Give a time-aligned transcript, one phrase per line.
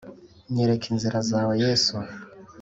[0.53, 1.95] nyereka inzira zawe yesu